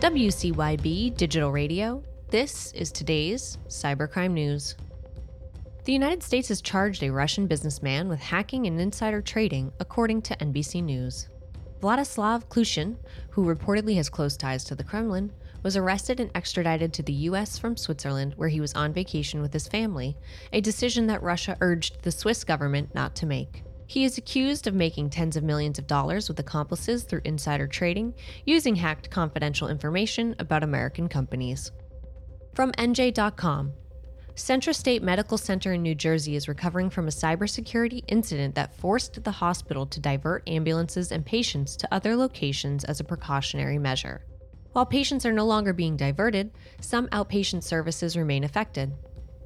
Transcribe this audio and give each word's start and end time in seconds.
WCYB 0.00 1.16
Digital 1.16 1.50
Radio. 1.50 2.02
This 2.28 2.72
is 2.72 2.92
today's 2.92 3.58
cybercrime 3.68 4.32
news. 4.32 4.74
The 5.84 5.92
United 5.92 6.22
States 6.22 6.48
has 6.48 6.60
charged 6.60 7.02
a 7.02 7.10
Russian 7.10 7.46
businessman 7.46 8.08
with 8.08 8.20
hacking 8.20 8.66
and 8.66 8.78
insider 8.78 9.22
trading, 9.22 9.72
according 9.80 10.22
to 10.22 10.36
NBC 10.36 10.82
News. 10.82 11.28
Vladislav 11.80 12.46
Klyushin, 12.48 12.96
who 13.30 13.44
reportedly 13.44 13.96
has 13.96 14.10
close 14.10 14.36
ties 14.36 14.64
to 14.64 14.74
the 14.74 14.84
Kremlin, 14.84 15.32
was 15.62 15.76
arrested 15.76 16.20
and 16.20 16.30
extradited 16.34 16.92
to 16.92 17.02
the 17.02 17.12
US 17.12 17.58
from 17.58 17.76
Switzerland, 17.76 18.34
where 18.36 18.50
he 18.50 18.60
was 18.60 18.74
on 18.74 18.92
vacation 18.92 19.40
with 19.40 19.52
his 19.52 19.68
family, 19.68 20.16
a 20.52 20.60
decision 20.60 21.06
that 21.06 21.22
Russia 21.22 21.56
urged 21.60 22.02
the 22.02 22.12
Swiss 22.12 22.44
government 22.44 22.94
not 22.94 23.14
to 23.16 23.26
make. 23.26 23.62
He 23.94 24.02
is 24.02 24.18
accused 24.18 24.66
of 24.66 24.74
making 24.74 25.10
tens 25.10 25.36
of 25.36 25.44
millions 25.44 25.78
of 25.78 25.86
dollars 25.86 26.26
with 26.26 26.40
accomplices 26.40 27.04
through 27.04 27.20
insider 27.24 27.68
trading, 27.68 28.12
using 28.44 28.74
hacked 28.74 29.08
confidential 29.08 29.68
information 29.68 30.34
about 30.40 30.64
American 30.64 31.08
companies. 31.08 31.70
From 32.54 32.72
NJ.com 32.72 33.72
CentraState 34.34 35.02
Medical 35.02 35.38
Center 35.38 35.74
in 35.74 35.82
New 35.82 35.94
Jersey 35.94 36.34
is 36.34 36.48
recovering 36.48 36.90
from 36.90 37.06
a 37.06 37.12
cybersecurity 37.12 38.02
incident 38.08 38.56
that 38.56 38.74
forced 38.74 39.22
the 39.22 39.30
hospital 39.30 39.86
to 39.86 40.00
divert 40.00 40.42
ambulances 40.48 41.12
and 41.12 41.24
patients 41.24 41.76
to 41.76 41.94
other 41.94 42.16
locations 42.16 42.82
as 42.82 42.98
a 42.98 43.04
precautionary 43.04 43.78
measure. 43.78 44.26
While 44.72 44.86
patients 44.86 45.24
are 45.24 45.32
no 45.32 45.46
longer 45.46 45.72
being 45.72 45.96
diverted, 45.96 46.50
some 46.80 47.06
outpatient 47.10 47.62
services 47.62 48.16
remain 48.16 48.42
affected. 48.42 48.92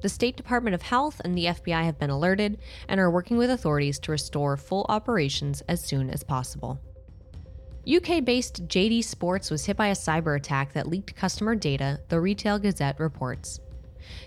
The 0.01 0.09
State 0.09 0.37
Department 0.37 0.73
of 0.73 0.81
Health 0.81 1.19
and 1.25 1.37
the 1.37 1.45
FBI 1.45 1.83
have 1.83 1.99
been 1.99 2.09
alerted 2.09 2.57
and 2.87 2.99
are 2.99 3.11
working 3.11 3.37
with 3.37 3.49
authorities 3.49 3.99
to 3.99 4.11
restore 4.11 4.55
full 4.55 4.85
operations 4.87 5.61
as 5.67 5.83
soon 5.83 6.09
as 6.09 6.23
possible. 6.23 6.79
UK 7.85 8.23
based 8.23 8.67
JD 8.67 9.03
Sports 9.03 9.51
was 9.51 9.65
hit 9.65 9.75
by 9.75 9.87
a 9.87 9.95
cyber 9.95 10.37
attack 10.37 10.73
that 10.73 10.87
leaked 10.87 11.15
customer 11.15 11.55
data, 11.55 11.99
the 12.07 12.21
Retail 12.21 12.59
Gazette 12.59 12.99
reports. 12.99 13.59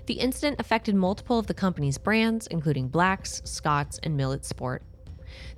The 0.07 0.15
incident 0.15 0.61
affected 0.61 0.95
multiple 0.95 1.39
of 1.39 1.47
the 1.47 1.55
company's 1.55 1.99
brands, 1.99 2.47
including 2.49 2.89
Blacks, 2.89 3.41
Scotts, 3.45 3.99
and 4.03 4.17
Millet 4.17 4.45
Sport. 4.45 4.83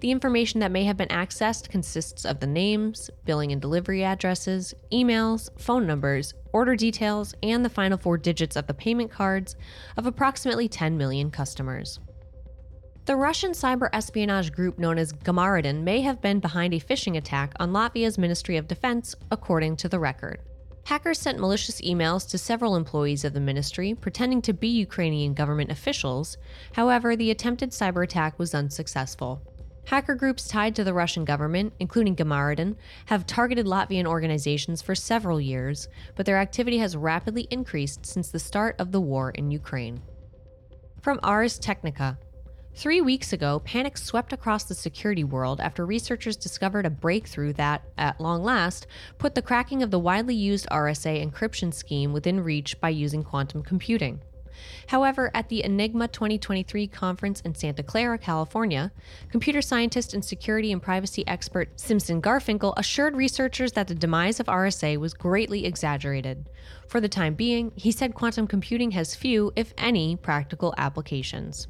The 0.01 0.11
information 0.11 0.61
that 0.61 0.71
may 0.71 0.85
have 0.85 0.97
been 0.97 1.09
accessed 1.09 1.69
consists 1.69 2.25
of 2.25 2.41
the 2.41 2.47
names, 2.47 3.11
billing 3.25 3.53
and 3.53 3.61
delivery 3.61 4.05
addresses, 4.05 4.75
emails, 4.93 5.49
phone 5.59 5.87
numbers, 5.87 6.35
order 6.53 6.77
details, 6.77 7.35
and 7.43 7.65
the 7.65 7.71
final 7.71 7.99
four 7.99 8.19
digits 8.19 8.57
of 8.57 8.67
the 8.67 8.75
payment 8.75 9.11
cards 9.11 9.57
of 9.97 10.07
approximately 10.07 10.69
10 10.69 10.97
million 10.97 11.31
customers. 11.31 12.01
The 13.07 13.17
Russian 13.17 13.53
cyber 13.53 13.91
espionage 13.93 14.51
group 14.53 14.79
known 14.79 14.97
as 14.97 15.13
Gamaredon 15.13 15.83
may 15.83 16.01
have 16.01 16.23
been 16.23 16.41
behind 16.41 16.73
a 16.73 16.81
phishing 16.81 17.19
attack 17.19 17.53
on 17.61 17.71
Latvia's 17.71 18.17
Ministry 18.17 18.57
of 18.57 18.67
Defense, 18.67 19.15
according 19.31 19.77
to 19.77 19.91
the 19.91 19.99
record. 19.99 20.41
Hackers 20.85 21.19
sent 21.19 21.39
malicious 21.39 21.81
emails 21.81 22.29
to 22.31 22.39
several 22.39 22.77
employees 22.77 23.25
of 23.25 23.33
the 23.33 23.41
ministry 23.41 23.95
pretending 23.95 24.43
to 24.43 24.53
be 24.53 24.69
Ukrainian 24.69 25.33
government 25.33 25.71
officials. 25.71 26.37
However, 26.75 27.17
the 27.17 27.31
attempted 27.31 27.71
cyber 27.71 28.05
attack 28.05 28.39
was 28.39 28.55
unsuccessful. 28.55 29.43
Hacker 29.87 30.15
groups 30.15 30.49
tied 30.49 30.75
to 30.77 30.85
the 30.85 30.95
Russian 30.95 31.25
government, 31.25 31.75
including 31.79 32.17
Gamaredon, 32.17 32.77
have 33.07 33.27
targeted 33.27 33.67
Latvian 33.67 34.07
organizations 34.07 34.81
for 34.81 34.95
several 34.95 35.41
years, 35.41 35.89
but 36.17 36.25
their 36.25 36.39
activity 36.39 36.79
has 36.79 36.97
rapidly 36.97 37.47
increased 37.51 38.07
since 38.07 38.31
the 38.31 38.39
start 38.39 38.77
of 38.79 38.93
the 38.93 39.01
war 39.01 39.31
in 39.31 39.51
Ukraine. 39.51 40.01
From 41.03 41.21
Ars 41.23 41.59
Technica 41.59 42.19
Three 42.77 43.01
weeks 43.01 43.33
ago, 43.33 43.61
panic 43.61 43.97
swept 43.97 44.33
across 44.33 44.65
the 44.65 44.75
security 44.75 45.23
world 45.23 45.61
after 45.61 45.87
researchers 45.87 46.37
discovered 46.37 46.87
a 46.87 46.91
breakthrough 46.91 47.53
that, 47.53 47.83
at 47.97 48.21
long 48.21 48.43
last, 48.43 48.89
put 49.17 49.37
the 49.37 49.43
cracking 49.43 49.83
of 49.85 49.93
the 49.93 49.99
widely 49.99 50.35
used 50.35 50.67
RSA 50.73 51.25
encryption 51.25 51.73
scheme 51.73 52.13
within 52.13 52.41
reach 52.41 52.81
by 52.81 52.89
using 52.89 53.23
quantum 53.23 53.63
computing. 53.63 54.23
However, 54.89 55.31
at 55.35 55.49
the 55.49 55.65
Enigma 55.65 56.09
2023 56.09 56.87
conference 56.89 57.41
in 57.41 57.55
Santa 57.55 57.83
Clara, 57.83 58.19
California, 58.19 58.93
computer 59.31 59.63
scientist 59.63 60.15
and 60.15 60.25
security 60.25 60.73
and 60.73 60.83
privacy 60.83 61.27
expert 61.27 61.81
Simson 61.81 62.21
Garfinkel 62.21 62.75
assured 62.77 63.17
researchers 63.17 63.73
that 63.73 63.89
the 63.89 63.95
demise 63.95 64.41
of 64.41 64.47
RSA 64.47 64.97
was 64.99 65.15
greatly 65.15 65.65
exaggerated. 65.65 66.49
For 66.89 67.01
the 67.01 67.09
time 67.09 67.35
being, 67.35 67.73
he 67.75 67.93
said 67.93 68.15
quantum 68.15 68.47
computing 68.47 68.93
has 68.93 69.15
few, 69.15 69.53
if 69.57 69.75
any, 69.79 70.17
practical 70.17 70.75
applications. 70.79 71.69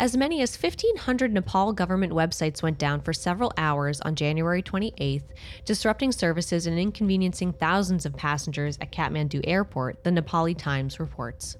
As 0.00 0.16
many 0.16 0.40
as 0.40 0.56
1,500 0.56 1.30
Nepal 1.30 1.74
government 1.74 2.14
websites 2.14 2.62
went 2.62 2.78
down 2.78 3.02
for 3.02 3.12
several 3.12 3.52
hours 3.58 4.00
on 4.00 4.14
January 4.14 4.62
28th, 4.62 5.24
disrupting 5.66 6.10
services 6.10 6.66
and 6.66 6.78
inconveniencing 6.78 7.52
thousands 7.52 8.06
of 8.06 8.16
passengers 8.16 8.78
at 8.80 8.92
Kathmandu 8.92 9.42
Airport, 9.44 10.02
the 10.02 10.10
Nepali 10.10 10.56
Times 10.56 10.98
reports. 10.98 11.58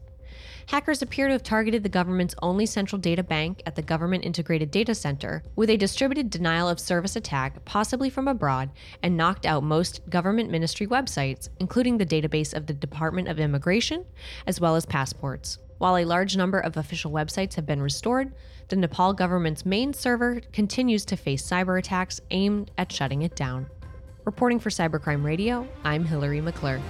Hackers 0.66 1.02
appear 1.02 1.26
to 1.26 1.32
have 1.32 1.42
targeted 1.42 1.82
the 1.82 1.88
government's 1.88 2.34
only 2.42 2.66
central 2.66 2.98
data 2.98 3.22
bank 3.22 3.62
at 3.66 3.76
the 3.76 3.82
Government 3.82 4.24
Integrated 4.24 4.70
Data 4.70 4.94
Center 4.94 5.42
with 5.56 5.70
a 5.70 5.76
distributed 5.76 6.30
denial 6.30 6.68
of 6.68 6.78
service 6.78 7.16
attack, 7.16 7.64
possibly 7.64 8.10
from 8.10 8.28
abroad, 8.28 8.70
and 9.02 9.16
knocked 9.16 9.46
out 9.46 9.62
most 9.62 10.08
government 10.08 10.50
ministry 10.50 10.86
websites, 10.86 11.48
including 11.58 11.98
the 11.98 12.06
database 12.06 12.54
of 12.54 12.66
the 12.66 12.74
Department 12.74 13.28
of 13.28 13.40
Immigration, 13.40 14.04
as 14.46 14.60
well 14.60 14.76
as 14.76 14.86
passports. 14.86 15.58
While 15.78 15.96
a 15.96 16.04
large 16.04 16.36
number 16.36 16.60
of 16.60 16.76
official 16.76 17.10
websites 17.10 17.54
have 17.54 17.64
been 17.64 17.80
restored, 17.80 18.34
the 18.68 18.76
Nepal 18.76 19.14
government's 19.14 19.64
main 19.64 19.92
server 19.92 20.40
continues 20.52 21.04
to 21.06 21.16
face 21.16 21.42
cyber 21.42 21.78
attacks 21.78 22.20
aimed 22.30 22.70
at 22.76 22.92
shutting 22.92 23.22
it 23.22 23.34
down. 23.34 23.66
Reporting 24.24 24.60
for 24.60 24.68
Cybercrime 24.68 25.24
Radio, 25.24 25.66
I'm 25.82 26.04
Hillary 26.04 26.40
McClure. 26.40 26.80